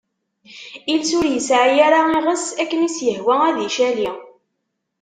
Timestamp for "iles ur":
0.93-1.25